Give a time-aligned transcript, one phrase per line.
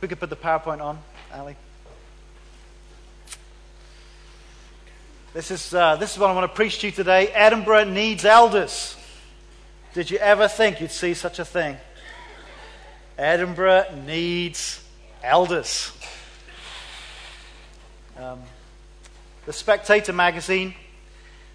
[0.00, 1.00] We could put the PowerPoint on,
[1.34, 1.56] Ali.
[5.34, 7.28] This is, uh, this is what I want to preach to you today.
[7.28, 8.96] Edinburgh needs elders.
[9.94, 11.76] Did you ever think you'd see such a thing?
[13.18, 14.84] Edinburgh needs
[15.24, 15.90] elders.
[18.16, 18.40] Um,
[19.46, 20.74] the Spectator magazine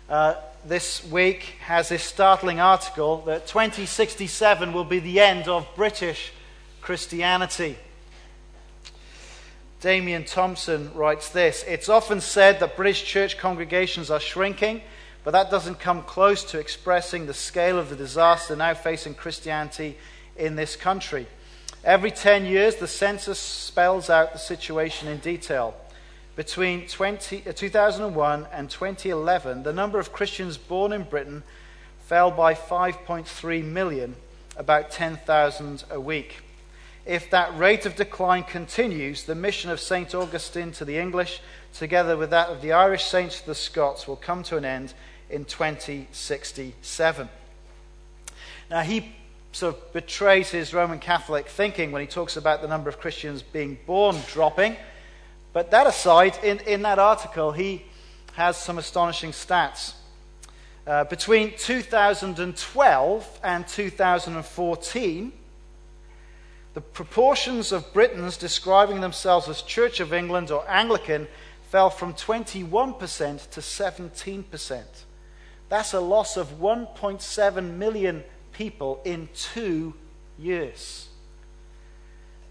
[0.10, 0.36] uh,
[0.66, 6.34] this week has this startling article that 2067 will be the end of British
[6.82, 7.78] Christianity.
[9.84, 14.82] Damian Thompson writes this It's often said that British church congregations are shrinking,
[15.26, 19.98] but that doesn't come close to expressing the scale of the disaster now facing Christianity
[20.38, 21.28] in this country.
[21.84, 25.76] Every 10 years, the census spells out the situation in detail.
[26.38, 31.44] Between 20, uh, 2001 and 2011, the number of Christians born in Britain
[32.06, 34.16] fell by 5.3 million,
[34.56, 36.42] about 10,000 a week.
[37.06, 40.16] If that rate of decline continues, the mission of St.
[40.16, 41.42] Augustine to the English,
[41.74, 44.94] together with that of the Irish saints to the Scots, will come to an end
[45.30, 47.30] in 2067.
[48.72, 49.14] Now, he
[49.52, 53.42] sort of betrays his Roman Catholic thinking when he talks about the number of Christians
[53.42, 54.78] being born dropping.
[55.52, 57.86] But that aside, in, in that article, he
[58.34, 59.94] has some astonishing stats.
[60.88, 65.32] Uh, between 2012 and 2014,
[66.74, 71.28] the proportions of Britons describing themselves as Church of England or Anglican
[71.70, 74.84] fell from 21% to 17%.
[75.70, 79.94] That's a loss of 1.7 million people in two
[80.38, 81.10] years.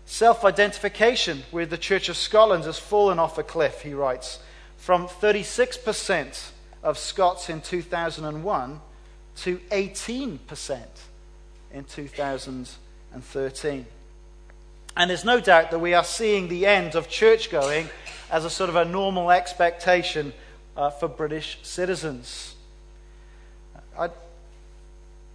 [0.05, 4.41] Self identification with the Church of Scotland has fallen off a cliff, he writes,
[4.77, 6.51] from 36%
[6.83, 8.81] of Scots in 2001
[9.37, 10.81] to 18%
[11.73, 13.87] in 2013.
[14.97, 17.89] And there's no doubt that we are seeing the end of church going
[18.31, 20.33] as a sort of a normal expectation
[20.77, 22.55] uh, for British citizens.
[23.99, 24.11] I,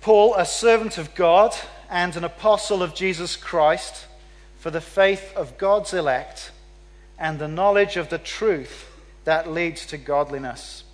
[0.00, 1.54] Paul, a servant of God
[1.90, 4.06] and an apostle of Jesus Christ,
[4.58, 6.52] for the faith of God's elect
[7.18, 8.90] and the knowledge of the truth
[9.24, 10.84] that leads to godliness.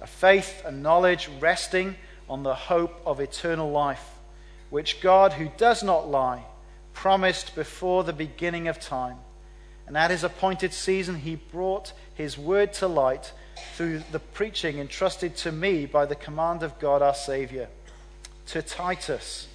[0.00, 1.96] A faith and knowledge resting
[2.28, 4.10] on the hope of eternal life,
[4.70, 6.44] which God, who does not lie,
[6.94, 9.16] promised before the beginning of time.
[9.88, 13.32] And at his appointed season, he brought his word to light
[13.74, 17.68] through the preaching entrusted to me by the command of God our Saviour.
[18.48, 19.48] To Titus,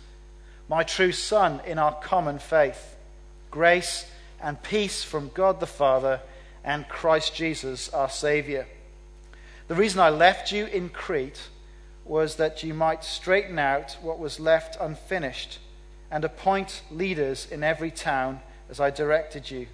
[0.69, 2.95] my true son in our common faith,
[3.51, 4.09] grace
[4.41, 6.21] and peace from God the Father
[6.63, 8.65] and Christ Jesus our Saviour.
[9.67, 11.49] The reason I left you in Crete
[12.05, 15.59] was that you might straighten out what was left unfinished
[16.09, 19.67] and appoint leaders in every town as I directed you.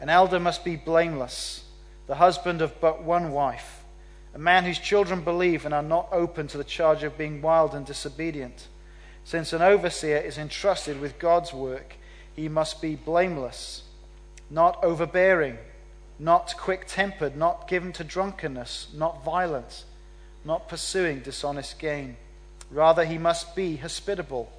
[0.00, 1.64] An elder must be blameless
[2.08, 3.84] the husband of but one wife,
[4.34, 7.74] a man whose children believe and are not open to the charge of being wild
[7.74, 8.66] and disobedient.
[9.24, 11.96] Since an overseer is entrusted with God's work,
[12.34, 13.82] he must be blameless,
[14.50, 15.58] not overbearing,
[16.18, 19.84] not quick tempered, not given to drunkenness, not violent,
[20.46, 22.16] not pursuing dishonest gain.
[22.70, 24.50] Rather, he must be hospitable,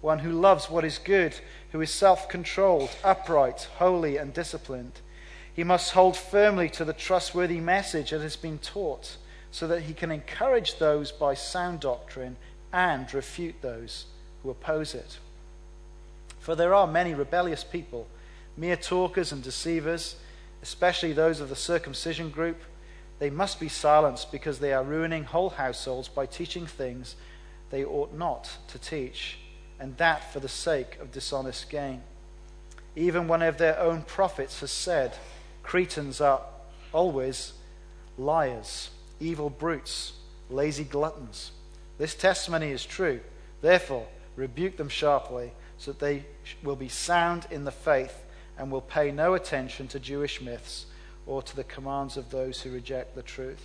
[0.00, 1.36] one who loves what is good,
[1.70, 5.00] who is self controlled, upright, holy, and disciplined.
[5.54, 9.16] He must hold firmly to the trustworthy message that has been taught
[9.50, 12.36] so that he can encourage those by sound doctrine
[12.72, 14.06] and refute those
[14.42, 15.18] who oppose it.
[16.38, 18.06] For there are many rebellious people,
[18.56, 20.16] mere talkers and deceivers,
[20.62, 22.62] especially those of the circumcision group.
[23.18, 27.16] They must be silenced because they are ruining whole households by teaching things
[27.70, 29.38] they ought not to teach,
[29.78, 32.02] and that for the sake of dishonest gain.
[32.96, 35.14] Even one of their own prophets has said,
[35.62, 36.40] Cretans are
[36.92, 37.52] always
[38.18, 38.90] liars,
[39.20, 40.14] evil brutes,
[40.48, 41.52] lazy gluttons.
[41.98, 43.20] This testimony is true.
[43.60, 46.24] Therefore, rebuke them sharply, so that they
[46.62, 48.24] will be sound in the faith
[48.58, 50.86] and will pay no attention to Jewish myths
[51.26, 53.64] or to the commands of those who reject the truth.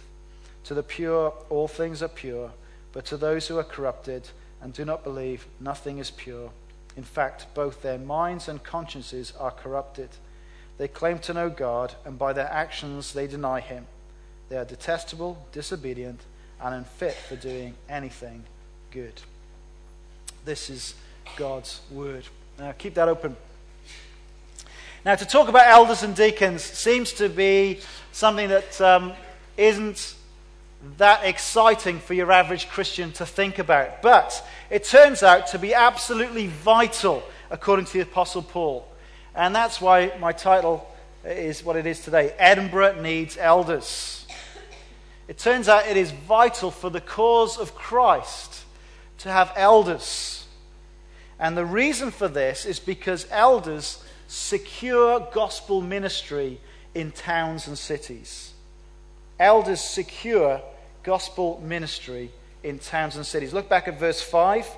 [0.65, 2.51] To the pure, all things are pure,
[2.91, 4.29] but to those who are corrupted
[4.61, 6.51] and do not believe, nothing is pure.
[6.95, 10.09] In fact, both their minds and consciences are corrupted.
[10.77, 13.87] They claim to know God, and by their actions they deny Him.
[14.49, 16.19] They are detestable, disobedient,
[16.61, 18.43] and unfit for doing anything
[18.91, 19.21] good.
[20.43, 20.95] This is
[21.37, 22.25] God's word.
[22.59, 23.35] Now, keep that open.
[25.03, 27.79] Now, to talk about elders and deacons seems to be
[28.11, 29.13] something that um,
[29.57, 30.15] not
[30.97, 34.01] that exciting for your average Christian to think about.
[34.01, 38.87] But it turns out to be absolutely vital, according to the Apostle Paul.
[39.35, 40.87] And that's why my title
[41.25, 44.25] is what it is today Edinburgh Needs Elders.
[45.27, 48.63] It turns out it is vital for the cause of Christ
[49.19, 50.45] to have elders.
[51.39, 56.59] And the reason for this is because elders secure gospel ministry
[56.93, 58.53] in towns and cities.
[59.39, 60.61] Elders secure
[61.03, 62.31] gospel ministry
[62.63, 63.53] in towns and cities.
[63.53, 64.69] Look back at verse 5.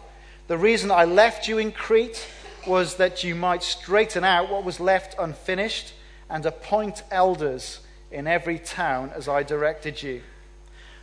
[0.47, 2.25] The reason I left you in Crete
[2.67, 5.93] was that you might straighten out what was left unfinished
[6.29, 7.79] and appoint elders
[8.11, 10.21] in every town as I directed you.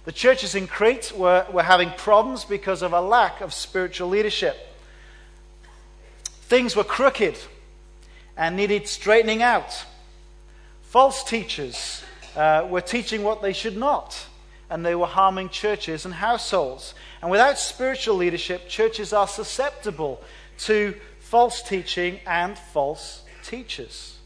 [0.05, 4.57] The churches in Crete were, were having problems because of a lack of spiritual leadership.
[6.27, 7.39] Things were crooked
[8.37, 9.85] and needed straightening out.
[10.83, 12.05] False teachers
[12.37, 14.27] uh, were teaching what they should not,
[14.69, 16.95] and they were harming churches and households.
[17.23, 20.23] And without spiritual leadership, churches are susceptible
[20.59, 20.95] to
[21.35, 24.19] false teaching and false teachers.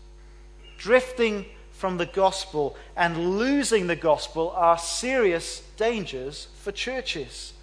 [0.77, 7.55] Drifting from the gospel and losing the gospel are serious dangers for churches.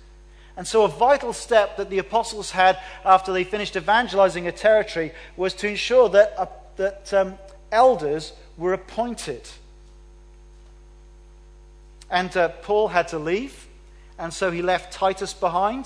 [0.57, 5.11] And so, a vital step that the apostles had after they finished evangelizing a territory
[5.37, 6.47] was to ensure that, uh,
[6.77, 7.37] that um,
[7.71, 9.47] elders were appointed.
[12.09, 13.67] And uh, Paul had to leave,
[14.17, 15.85] and so he left Titus behind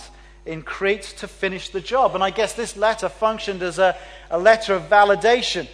[0.50, 2.16] in Crete to finish the job.
[2.16, 3.96] And I guess this letter functioned as a,
[4.31, 5.68] a letter of validation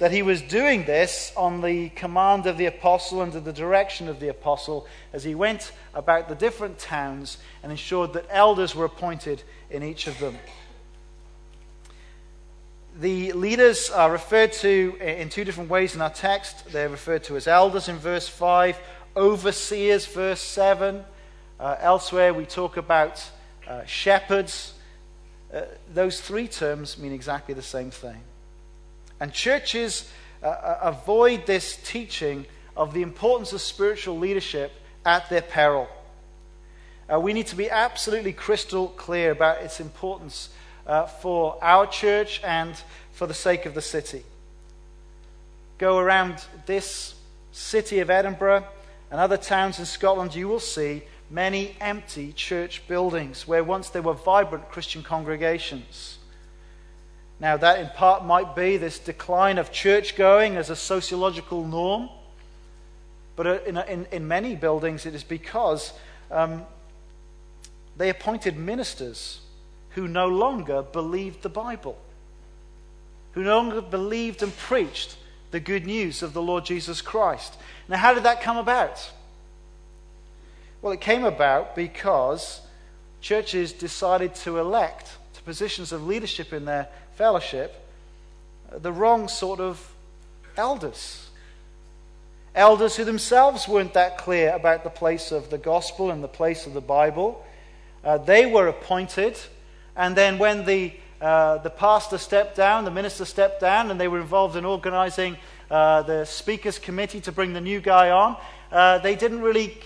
[0.00, 4.18] that he was doing this on the command of the apostle, under the direction of
[4.18, 9.44] the apostle, as he went about the different towns and ensured that elders were appointed
[9.70, 10.36] in each of them.
[12.98, 16.66] The leaders are referred to in two different ways in our text.
[16.72, 18.76] They're referred to as elders in verse 5,
[19.16, 21.04] overseers, verse 7.
[21.60, 23.24] Uh, elsewhere, we talk about
[23.66, 24.74] uh, shepherds.
[25.52, 25.62] Uh,
[25.92, 28.20] those three terms mean exactly the same thing.
[29.20, 30.10] And churches
[30.42, 32.46] uh, uh, avoid this teaching
[32.76, 34.72] of the importance of spiritual leadership
[35.04, 35.88] at their peril.
[37.12, 40.48] Uh, we need to be absolutely crystal clear about its importance
[40.86, 42.74] uh, for our church and
[43.12, 44.24] for the sake of the city.
[45.78, 47.14] Go around this
[47.52, 48.64] city of Edinburgh
[49.10, 54.02] and other towns in Scotland, you will see many empty church buildings where once there
[54.02, 56.18] were vibrant Christian congregations.
[57.40, 62.08] Now, that in part might be this decline of church going as a sociological norm,
[63.36, 65.92] but uh, in, in, in many buildings it is because
[66.30, 66.62] um,
[67.96, 69.40] they appointed ministers
[69.90, 71.98] who no longer believed the Bible,
[73.32, 75.16] who no longer believed and preached
[75.50, 77.56] the good news of the Lord Jesus Christ.
[77.88, 79.10] Now, how did that come about?
[80.84, 82.60] Well, it came about because
[83.22, 87.88] churches decided to elect to positions of leadership in their fellowship
[88.70, 89.94] the wrong sort of
[90.58, 91.30] elders.
[92.54, 96.66] Elders who themselves weren't that clear about the place of the gospel and the place
[96.66, 97.42] of the Bible.
[98.04, 99.38] Uh, they were appointed,
[99.96, 104.06] and then when the, uh, the pastor stepped down, the minister stepped down, and they
[104.06, 105.38] were involved in organizing
[105.70, 108.36] uh, the speakers committee to bring the new guy on,
[108.70, 109.78] uh, they didn't really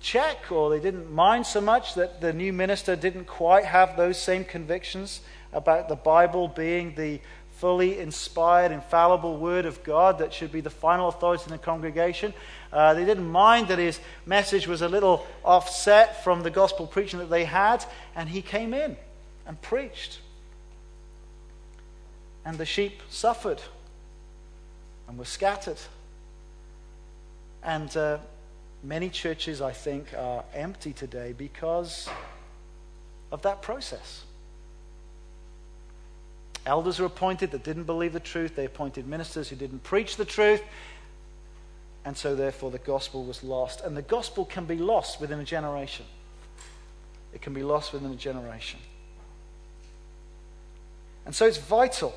[0.00, 4.18] check or they didn't mind so much that the new minister didn't quite have those
[4.20, 5.20] same convictions
[5.52, 7.20] about the Bible being the
[7.58, 12.32] fully inspired, infallible Word of God that should be the final authority in the congregation.
[12.72, 17.18] Uh, they didn't mind that his message was a little offset from the gospel preaching
[17.18, 18.96] that they had, and he came in
[19.46, 20.20] and preached.
[22.44, 23.60] And the sheep suffered
[25.08, 25.80] and were scattered.
[27.64, 28.18] And uh,
[28.82, 32.08] Many churches, I think, are empty today because
[33.32, 34.24] of that process.
[36.64, 38.54] Elders were appointed that didn't believe the truth.
[38.54, 40.62] They appointed ministers who didn't preach the truth.
[42.04, 43.80] And so, therefore, the gospel was lost.
[43.80, 46.06] And the gospel can be lost within a generation.
[47.34, 48.80] It can be lost within a generation.
[51.26, 52.14] And so, it's vital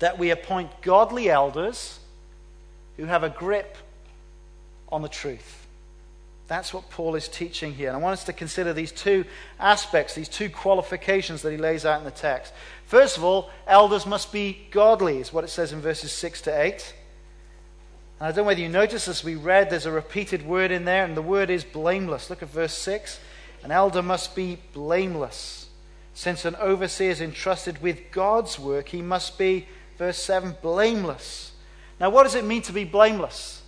[0.00, 1.98] that we appoint godly elders
[2.96, 3.76] who have a grip
[4.94, 5.66] on the truth.
[6.46, 7.88] That's what Paul is teaching here.
[7.88, 9.24] And I want us to consider these two
[9.58, 12.52] aspects, these two qualifications that he lays out in the text.
[12.86, 16.62] First of all, elders must be godly, is what it says in verses 6 to
[16.62, 16.94] 8.
[18.20, 20.84] And I don't know whether you notice as we read, there's a repeated word in
[20.84, 22.30] there, and the word is blameless.
[22.30, 23.18] Look at verse 6.
[23.64, 25.68] An elder must be blameless.
[26.12, 31.52] Since an overseer is entrusted with God's work, he must be, verse 7, blameless.
[31.98, 33.62] Now, what does it mean to be blameless?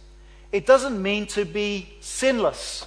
[0.56, 2.86] It doesn't mean to be sinless.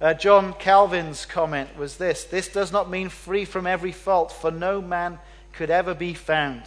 [0.00, 4.50] Uh, John Calvin's comment was this This does not mean free from every fault, for
[4.50, 5.20] no man
[5.52, 6.64] could ever be found,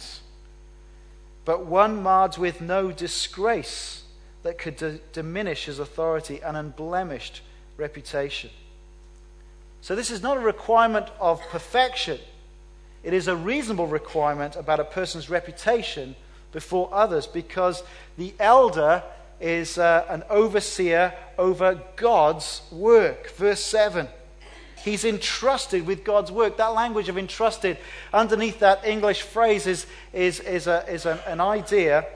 [1.44, 4.04] but one marred with no disgrace
[4.44, 7.42] that could d- diminish his authority and unblemished
[7.76, 8.48] reputation.
[9.82, 12.18] So, this is not a requirement of perfection.
[13.02, 16.16] It is a reasonable requirement about a person's reputation
[16.50, 17.82] before others because
[18.16, 19.02] the elder
[19.40, 23.32] is uh, an overseer over God's work.
[23.32, 24.08] Verse 7.
[24.84, 26.56] He's entrusted with God's work.
[26.56, 27.78] That language of entrusted,
[28.12, 32.06] underneath that English phrase, is, is, is, a, is an, an idea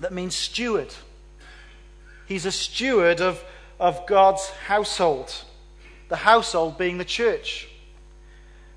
[0.00, 0.92] that means steward.
[2.26, 3.42] He's a steward of,
[3.78, 5.32] of God's household,
[6.08, 7.68] the household being the church.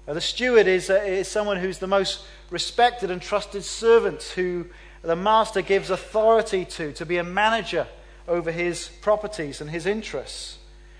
[0.07, 4.67] Now, the steward is, uh, is someone who's the most respected and trusted servant who
[5.07, 7.87] the master gives authority to, to be a manager
[8.27, 10.57] over his properties and his interests.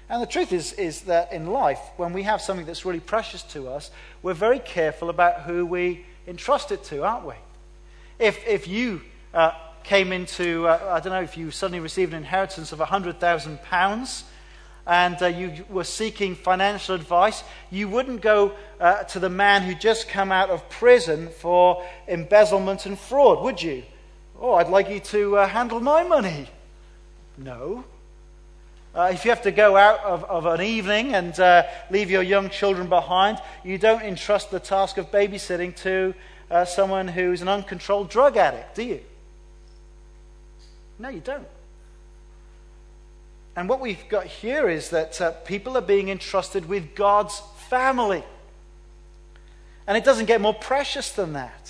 [0.10, 3.44] And the truth is, is that in life, when we have something that's really precious
[3.44, 3.92] to us,
[4.24, 7.34] we're very careful about who we entrust it to, aren't we?
[8.18, 9.02] If, if you
[9.34, 9.52] uh,
[9.84, 14.24] came into, uh, I don't know, if you suddenly received an inheritance of £100,000
[14.86, 19.76] and uh, you were seeking financial advice, you wouldn't go uh, to the man who
[19.76, 23.84] just come out of prison for embezzlement and fraud, would you?
[24.40, 26.48] Oh, I'd like you to uh, handle my money.
[27.38, 27.84] No.
[28.94, 32.24] Uh, if you have to go out of, of an evening and uh, leave your
[32.24, 36.14] young children behind, you don't entrust the task of babysitting to
[36.50, 39.02] uh, someone who's an uncontrolled drug addict, do you?
[41.00, 41.48] No, you don't.
[43.56, 48.24] And what we've got here is that uh, people are being entrusted with God's family.
[49.88, 51.67] And it doesn't get more precious than that.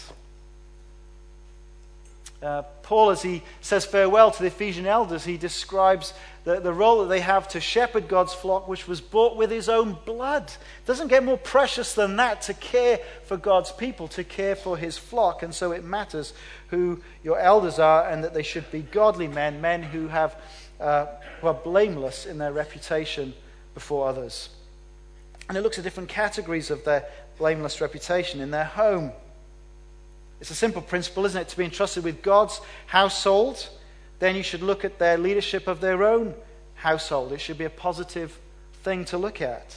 [2.41, 6.13] Uh, Paul, as he says farewell to the Ephesian elders, he describes
[6.44, 9.67] the, the role that they have to shepherd God's flock, which was bought with his
[9.67, 10.44] own blood.
[10.44, 14.77] It doesn't get more precious than that to care for God's people, to care for
[14.77, 15.41] his flock.
[15.41, 16.34] And so it matters
[16.67, 20.36] who your elders are and that they should be godly men, men who, have,
[20.79, 21.08] uh,
[21.41, 23.34] who are blameless in their reputation
[23.74, 24.50] before others.
[25.50, 27.06] And it looks at different categories of their
[27.39, 29.12] blameless reputation in their home
[30.39, 31.48] it's a simple principle, isn't it?
[31.50, 33.70] To be entrusted with God's household,
[34.20, 36.36] then you should look at their leadership of their own
[36.75, 37.34] household.
[37.34, 38.38] It should be a positive
[38.84, 39.75] thing to look at.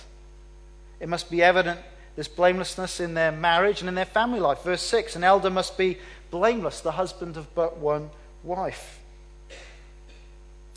[1.01, 1.81] It must be evident
[2.17, 4.63] this blamelessness in their marriage and in their family life.
[4.63, 5.99] Verse 6 An elder must be
[6.31, 8.11] blameless, the husband of but one
[8.43, 9.01] wife.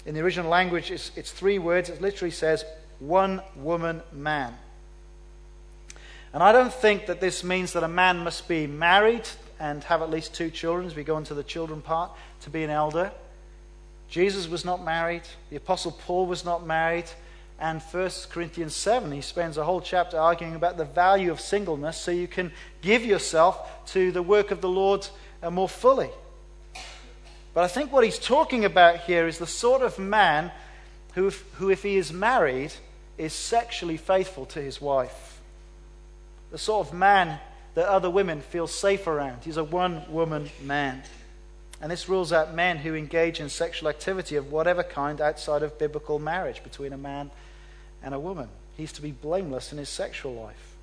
[0.06, 1.90] In the original language, it's, it's three words.
[1.90, 2.66] It literally says,
[3.00, 4.54] one woman man.
[6.34, 9.28] And I don't think that this means that a man must be married
[9.60, 12.64] and have at least two children, as we go into the children part, to be
[12.64, 13.12] an elder.
[14.10, 15.24] Jesus was not married.
[15.50, 17.06] The Apostle Paul was not married.
[17.60, 21.98] And 1 Corinthians 7, he spends a whole chapter arguing about the value of singleness
[21.98, 25.08] so you can give yourself to the work of the Lord
[25.42, 26.10] uh, more fully.
[27.54, 30.52] But I think what he's talking about here is the sort of man
[31.14, 32.74] who, if, who, if he is married,
[33.18, 35.40] is sexually faithful to his wife.
[36.52, 37.40] The sort of man
[37.76, 39.44] that other women feel safe around.
[39.44, 41.04] He's a one woman man.
[41.82, 45.78] And this rules out men who engage in sexual activity of whatever kind outside of
[45.78, 47.30] biblical marriage between a man
[48.02, 48.48] and a woman.
[48.78, 50.76] He's to be blameless in his sexual life,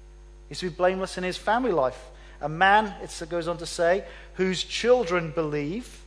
[0.49, 1.99] he's to be blameless in his family life.
[2.43, 4.05] A man, it goes on to say,
[4.35, 6.01] whose children believe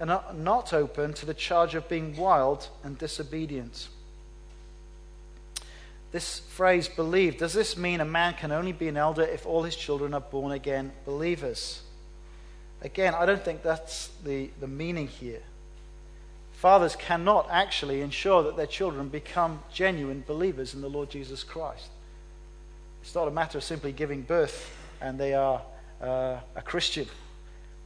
[0.00, 3.88] and are not open to the charge of being wild and disobedient.
[6.16, 9.64] This phrase, believe, does this mean a man can only be an elder if all
[9.64, 11.82] his children are born again believers?
[12.80, 15.42] Again, I don't think that's the, the meaning here.
[16.54, 21.90] Fathers cannot actually ensure that their children become genuine believers in the Lord Jesus Christ.
[23.02, 25.60] It's not a matter of simply giving birth and they are
[26.00, 27.08] uh, a Christian.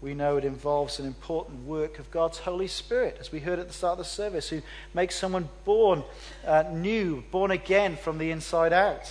[0.03, 3.69] We know it involves an important work of God's Holy Spirit, as we heard at
[3.69, 4.63] the start of the service, who
[4.95, 6.03] makes someone born
[6.47, 9.11] uh, new, born again from the inside out.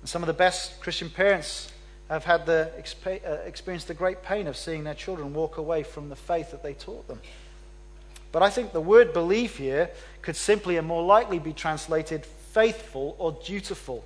[0.00, 1.72] And some of the best Christian parents
[2.10, 5.84] have had the exp- uh, experienced the great pain of seeing their children walk away
[5.84, 7.20] from the faith that they taught them.
[8.32, 13.16] But I think the word belief here could simply and more likely be translated faithful
[13.18, 14.04] or dutiful.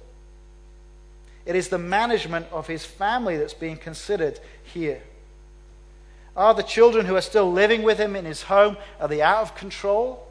[1.44, 5.02] It is the management of his family that's being considered here.
[6.36, 9.42] Are the children who are still living with him in his home, are they out
[9.42, 10.26] of control?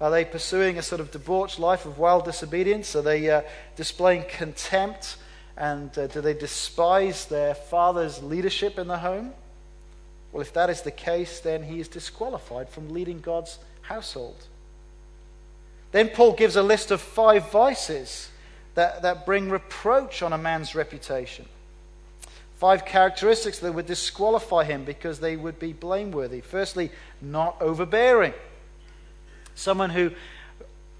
[0.00, 2.96] Are they pursuing a sort of debauched life of wild disobedience?
[2.96, 3.42] Are they uh,
[3.76, 5.16] displaying contempt?
[5.56, 9.32] And uh, do they despise their father's leadership in the home?
[10.32, 14.36] Well, if that is the case, then he is disqualified from leading God's household.
[15.92, 18.30] Then Paul gives a list of five vices
[18.74, 21.46] that, that bring reproach on a man's reputation.
[22.64, 26.40] Five characteristics that would disqualify him because they would be blameworthy.
[26.40, 26.90] Firstly,
[27.20, 28.32] not overbearing.
[29.54, 30.12] Someone who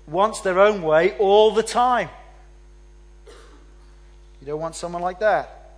[0.07, 2.11] wants their own way all the time.
[4.43, 5.71] You don't want someone like that.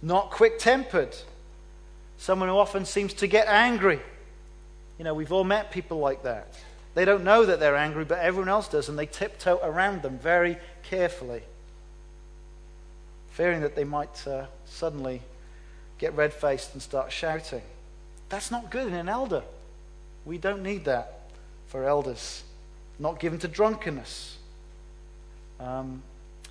[0.00, 1.14] Not quick tempered.
[2.16, 4.00] Someone who often seems to get angry.
[4.96, 6.58] You know, we've all met people like that.
[6.94, 10.18] They don't know that they're angry, but everyone else does, and they tiptoe around them
[10.18, 11.42] very carefully
[13.34, 15.22] fearing that they might uh, suddenly
[15.98, 17.62] get red faced and start shouting.
[18.28, 19.42] That's not good in an elder.
[20.24, 21.30] We don't need that
[21.66, 22.42] for elders.
[22.98, 24.38] Not given to drunkenness.
[25.60, 26.02] Um,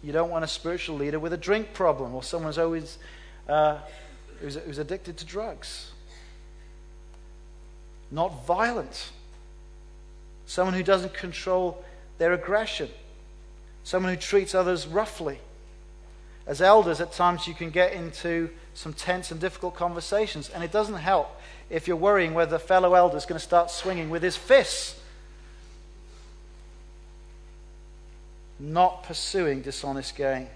[0.04, 2.98] you don't want a spiritual leader with a drink problem or someone who's always
[3.48, 3.80] uh,
[4.40, 5.92] who's, who's addicted to drugs.
[8.12, 9.12] Not violent.
[10.46, 11.84] Someone who doesn't control
[12.18, 12.90] their aggression.
[13.84, 15.40] Someone who treats others roughly
[16.46, 20.72] as elders, at times you can get into some tense and difficult conversations, and it
[20.72, 24.22] doesn't help if you're worrying whether a fellow elder is going to start swinging with
[24.22, 25.00] his fists.
[28.60, 30.48] Not pursuing dishonest gain.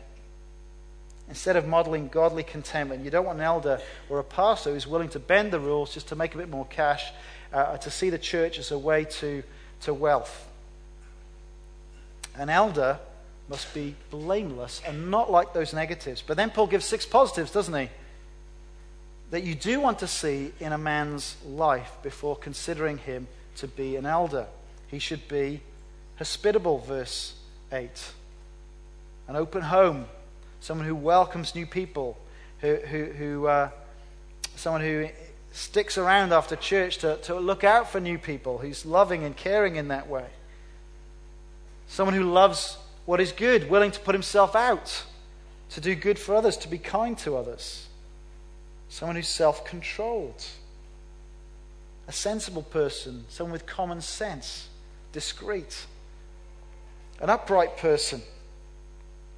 [1.29, 5.09] Instead of modeling godly contentment, you don't want an elder or a pastor who's willing
[5.09, 7.11] to bend the rules just to make a bit more cash,
[7.51, 9.43] uh, to see the church as a way to,
[9.81, 10.47] to wealth.
[12.35, 12.99] An elder
[13.49, 16.21] must be blameless and not like those negatives.
[16.25, 17.89] But then Paul gives six positives, doesn't he?
[19.31, 23.95] That you do want to see in a man's life before considering him to be
[23.95, 24.47] an elder.
[24.87, 25.61] He should be
[26.17, 27.35] hospitable, verse
[27.71, 27.89] 8.
[29.27, 30.05] An open home,
[30.59, 32.17] someone who welcomes new people,
[32.59, 33.69] who, who, who uh,
[34.55, 35.09] someone who
[35.51, 39.75] sticks around after church to, to look out for new people, who's loving and caring
[39.75, 40.25] in that way.
[41.87, 45.05] Someone who loves what is good, willing to put himself out,
[45.69, 47.87] to do good for others, to be kind to others.
[48.89, 50.43] Someone who's self controlled.
[52.09, 54.67] A sensible person, someone with common sense,
[55.13, 55.85] discreet.
[57.21, 58.21] An upright person,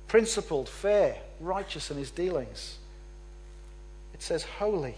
[0.08, 2.80] principled, fair, righteous in his dealings.
[4.16, 4.96] It says holy.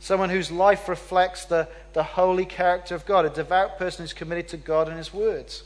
[0.00, 4.48] Someone whose life reflects the, the holy character of God, a devout person who's committed
[4.48, 5.62] to God and his words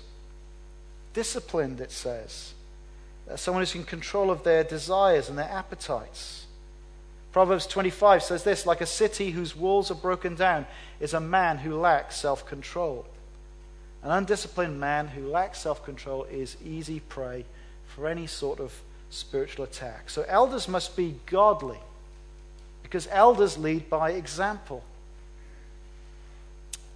[1.13, 2.55] disciplined, it says.
[3.37, 6.47] Someone who's in control of their desires and their appetites.
[7.33, 10.67] Proverbs 25 says this like a city whose walls are broken down
[11.01, 13.07] is a man who lacks self control.
[14.03, 17.47] An undisciplined man who lacks self control is easy prey
[17.87, 18.75] for any sort of
[19.11, 20.11] spiritual attack.
[20.11, 21.79] So elders must be godly
[22.83, 24.85] because elders lead by example.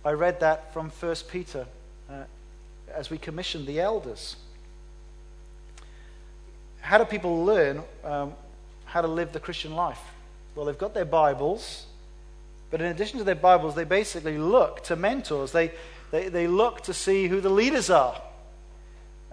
[0.04, 1.66] I read that from 1 Peter
[2.10, 2.24] uh,
[2.94, 4.36] as we commission the elders.
[6.80, 8.34] How do people learn um,
[8.84, 10.00] how to live the Christian life?
[10.54, 11.86] Well, they've got their Bibles,
[12.70, 15.52] but in addition to their Bibles, they basically look to mentors.
[15.52, 15.72] They,
[16.10, 18.20] they, they look to see who the leaders are,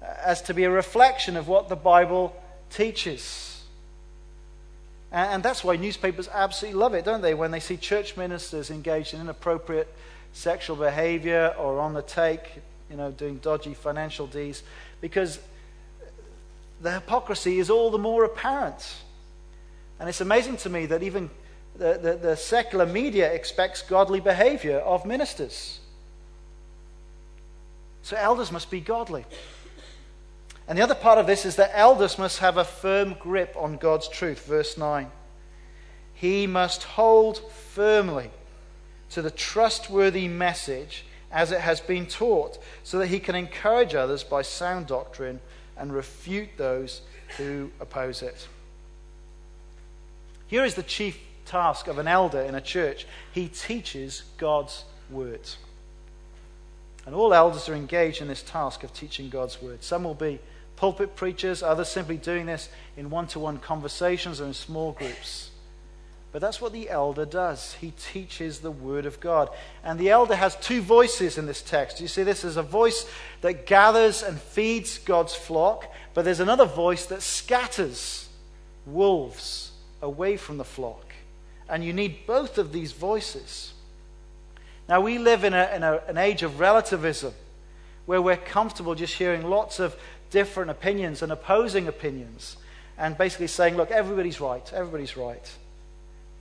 [0.01, 2.35] as to be a reflection of what the Bible
[2.69, 3.63] teaches.
[5.11, 7.33] And, and that's why newspapers absolutely love it, don't they?
[7.35, 9.93] When they see church ministers engaged in inappropriate
[10.33, 14.63] sexual behavior or on the take, you know, doing dodgy financial deeds,
[15.01, 15.39] because
[16.81, 18.95] the hypocrisy is all the more apparent.
[19.99, 21.29] And it's amazing to me that even
[21.75, 25.79] the, the, the secular media expects godly behavior of ministers.
[28.03, 29.25] So elders must be godly.
[30.67, 33.77] And the other part of this is that elders must have a firm grip on
[33.77, 34.45] God's truth.
[34.45, 35.09] Verse 9.
[36.13, 38.29] He must hold firmly
[39.11, 44.23] to the trustworthy message as it has been taught, so that he can encourage others
[44.23, 45.41] by sound doctrine
[45.75, 47.01] and refute those
[47.37, 48.47] who oppose it.
[50.47, 53.07] Here is the chief task of an elder in a church.
[53.33, 55.49] He teaches God's word.
[57.05, 59.83] And all elders are engaged in this task of teaching God's word.
[59.83, 60.39] Some will be
[60.75, 65.49] pulpit preachers, others simply doing this in one to one conversations or in small groups.
[66.33, 67.75] But that's what the elder does.
[67.75, 69.49] He teaches the Word of God.
[69.83, 72.01] And the elder has two voices in this text.
[72.01, 73.07] You see, this is a voice
[73.41, 78.27] that gathers and feeds God's flock, but there's another voice that scatters
[78.87, 81.13] wolves away from the flock.
[81.69, 83.73] And you need both of these voices.
[84.89, 87.33] Now, we live in, a, in a, an age of relativism
[88.07, 89.95] where we're comfortable just hearing lots of
[90.31, 92.57] different opinions and opposing opinions
[92.97, 95.51] and basically saying, look, everybody's right, everybody's right.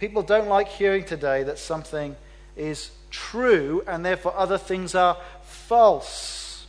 [0.03, 2.17] People don't like hearing today that something
[2.57, 6.67] is true and therefore other things are false.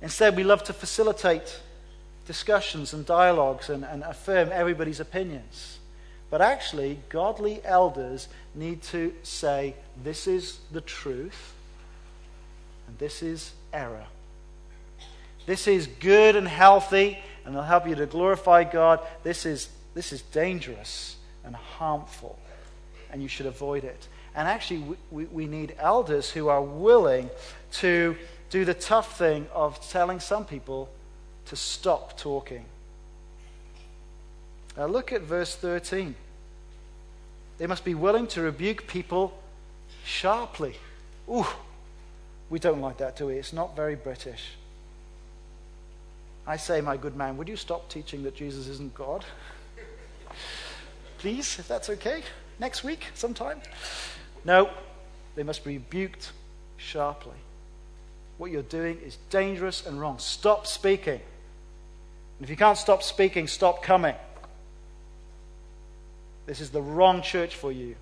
[0.00, 1.60] Instead, we love to facilitate
[2.26, 5.78] discussions and dialogues and, and affirm everybody's opinions.
[6.30, 11.52] But actually, godly elders need to say, this is the truth
[12.88, 14.06] and this is error.
[15.44, 19.00] This is good and healthy and it'll help you to glorify God.
[19.22, 22.38] This is, this is dangerous and harmful,
[23.10, 24.08] and you should avoid it.
[24.34, 27.30] And actually, we, we need elders who are willing
[27.72, 28.16] to
[28.50, 30.90] do the tough thing of telling some people
[31.46, 32.64] to stop talking.
[34.76, 36.14] Now, look at verse 13.
[37.58, 39.32] They must be willing to rebuke people
[40.04, 40.76] sharply.
[41.28, 41.46] Ooh,
[42.50, 43.34] we don't like that, do we?
[43.34, 44.52] It's not very British.
[46.46, 49.24] I say, my good man, would you stop teaching that Jesus isn't God?
[51.26, 52.22] please, if that's okay,
[52.60, 53.60] next week sometime?
[54.44, 54.70] No,
[55.34, 56.30] they must be rebuked
[56.76, 57.34] sharply.
[58.38, 60.20] What you're doing is dangerous and wrong.
[60.20, 61.20] Stop speaking.
[62.38, 64.14] And if you can't stop speaking, stop coming.
[66.46, 67.96] This is the wrong church for you.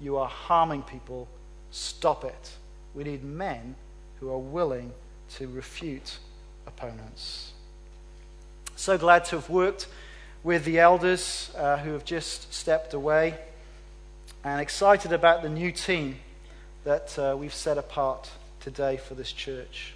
[0.00, 1.28] You are harming people.
[1.72, 2.52] Stop it.
[2.94, 3.74] We need men
[4.18, 4.94] who are willing
[5.36, 6.16] to refute
[6.66, 7.52] opponents.
[8.76, 9.88] So glad to have worked
[10.44, 13.34] with the elders uh, who have just stepped away
[14.44, 16.16] and excited about the new team
[16.84, 19.94] that uh, we've set apart today for this church.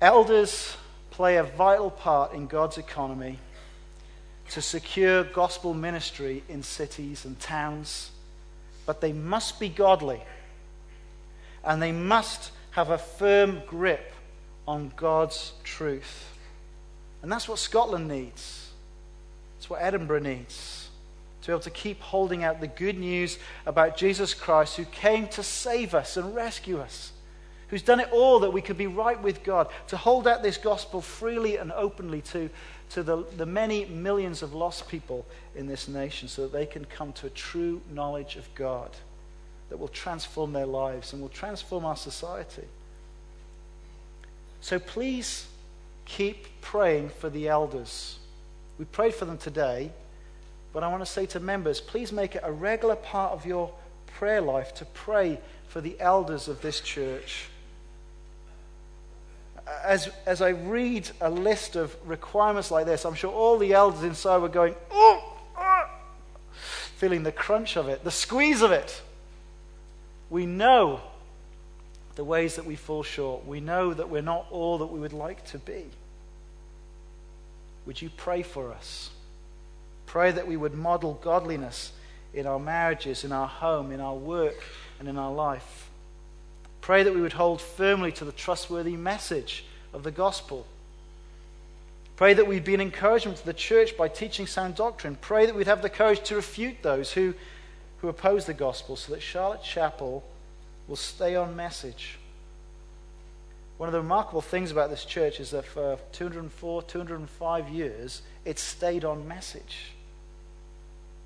[0.00, 0.76] Elders
[1.10, 3.38] play a vital part in God's economy
[4.50, 8.10] to secure gospel ministry in cities and towns,
[8.86, 10.20] but they must be godly
[11.64, 14.12] and they must have a firm grip
[14.68, 16.33] on God's truth.
[17.24, 18.68] And that's what Scotland needs.
[19.56, 20.90] It's what Edinburgh needs.
[21.40, 25.28] To be able to keep holding out the good news about Jesus Christ who came
[25.28, 27.12] to save us and rescue us,
[27.68, 30.58] who's done it all that we could be right with God, to hold out this
[30.58, 32.50] gospel freely and openly to,
[32.90, 35.24] to the, the many millions of lost people
[35.56, 38.90] in this nation so that they can come to a true knowledge of God
[39.70, 42.64] that will transform their lives and will transform our society.
[44.60, 45.46] So please
[46.04, 48.18] keep praying for the elders.
[48.78, 49.90] We prayed for them today,
[50.72, 53.72] but I want to say to members please make it a regular part of your
[54.06, 55.38] prayer life to pray
[55.68, 57.48] for the elders of this church.
[59.82, 64.02] As, as I read a list of requirements like this, I'm sure all the elders
[64.02, 65.88] inside were going, oh, oh,
[66.96, 69.00] feeling the crunch of it, the squeeze of it.
[70.28, 71.00] We know
[72.16, 73.46] the ways that we fall short.
[73.46, 75.84] We know that we're not all that we would like to be.
[77.86, 79.10] Would you pray for us?
[80.06, 81.92] Pray that we would model godliness
[82.32, 84.62] in our marriages, in our home, in our work,
[84.98, 85.88] and in our life.
[86.80, 90.66] Pray that we would hold firmly to the trustworthy message of the gospel.
[92.16, 95.16] Pray that we'd be an encouragement to the church by teaching sound doctrine.
[95.20, 97.34] Pray that we'd have the courage to refute those who,
[97.98, 100.22] who oppose the gospel so that Charlotte Chapel
[100.88, 102.18] will stay on message.
[103.76, 108.58] One of the remarkable things about this church is that for 204, 205 years, it
[108.58, 109.92] stayed on message.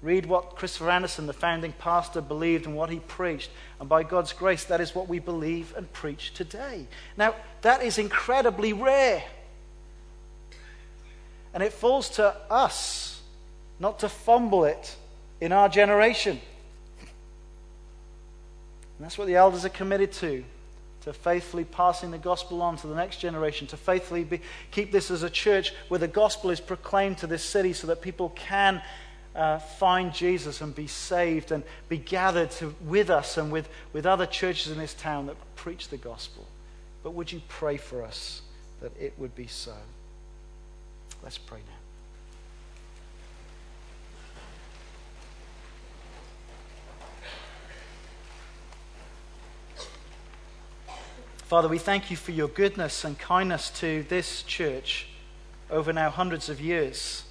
[0.01, 3.51] Read what Christopher Anderson, the founding pastor, believed and what he preached.
[3.81, 6.87] And by God's grace, that is what we believe and preach today.
[7.17, 9.25] Now, that is incredibly rare.
[11.53, 13.21] And it falls to us
[13.81, 14.97] not to fumble it
[15.41, 16.41] in our generation.
[18.99, 20.45] And that's what the elders are committed to
[21.03, 25.11] to faithfully passing the gospel on to the next generation, to faithfully be, keep this
[25.11, 28.83] as a church where the gospel is proclaimed to this city so that people can
[29.35, 34.05] uh, find Jesus and be saved and be gathered to, with us and with, with
[34.05, 36.47] other churches in this town that preach the gospel.
[37.03, 38.43] But would you pray for us
[38.81, 39.75] that it would be so?
[41.23, 41.78] Let's pray now.
[51.49, 55.07] Father, we thank you for your goodness and kindness to this church
[55.71, 57.25] over now hundreds of years.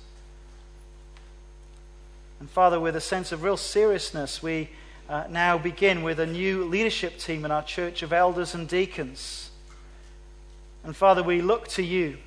[2.40, 4.72] And Father, with a sense of real seriousness, we
[5.08, 9.52] uh, now begin with a new leadership team in our church of elders and deacons.
[10.84, 12.18] And Father, we look to you.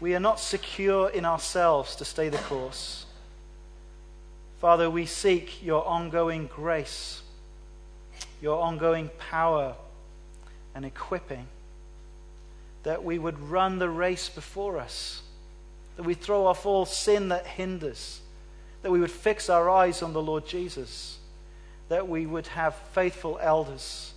[0.00, 3.06] We are not secure in ourselves to stay the course.
[4.60, 7.22] Father, we seek your ongoing grace,
[8.40, 9.76] your ongoing power
[10.74, 11.46] and equipping,
[12.82, 15.22] that we would run the race before us,
[15.96, 18.20] that we throw off all sin that hinders,
[18.82, 21.18] that we would fix our eyes on the Lord Jesus,
[21.88, 24.12] that we would have faithful elders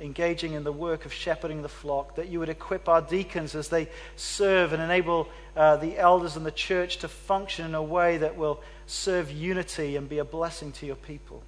[0.00, 3.68] engaging in the work of shepherding the flock, that you would equip our deacons as
[3.68, 8.16] they serve and enable uh, the elders and the church to function in a way
[8.18, 11.42] that will serve unity and be a blessing to your people.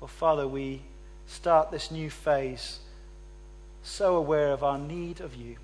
[0.00, 0.82] Well, Father, we
[1.32, 2.78] start this new phase
[3.82, 5.56] so aware of our need of you.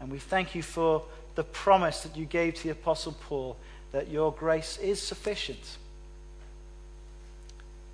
[0.00, 1.02] And we thank you for
[1.34, 3.56] the promise that you gave to the Apostle Paul
[3.92, 5.78] that your grace is sufficient.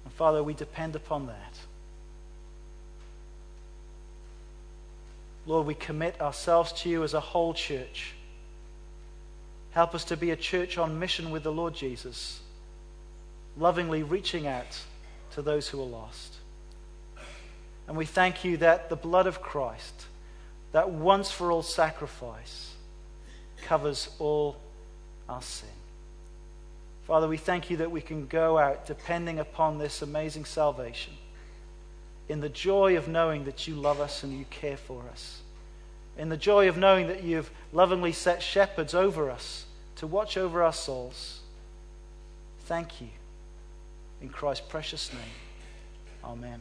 [0.04, 1.58] And Father, we depend upon that.
[5.46, 8.14] Lord, we commit ourselves to you as a whole church.
[9.72, 12.40] Help us to be a church on mission with the Lord Jesus,
[13.56, 14.80] lovingly reaching out
[15.32, 16.36] to those who are lost.
[17.88, 20.06] And we thank you that the blood of Christ,
[20.72, 22.74] that once for all sacrifice,
[23.62, 24.56] covers all
[25.28, 25.68] our sin.
[27.06, 31.12] Father, we thank you that we can go out depending upon this amazing salvation
[32.28, 35.40] in the joy of knowing that you love us and you care for us,
[36.16, 39.64] in the joy of knowing that you've lovingly set shepherds over us
[39.96, 41.40] to watch over our souls.
[42.66, 43.08] Thank you.
[44.20, 45.22] In Christ's precious name,
[46.24, 46.60] amen.